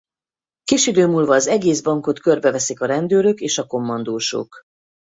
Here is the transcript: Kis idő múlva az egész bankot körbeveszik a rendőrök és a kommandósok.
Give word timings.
Kis 0.63 0.87
idő 0.87 1.07
múlva 1.07 1.33
az 1.35 1.47
egész 1.47 1.81
bankot 1.81 2.19
körbeveszik 2.19 2.81
a 2.81 2.85
rendőrök 2.85 3.39
és 3.39 3.57
a 3.57 3.65
kommandósok. 3.65 4.59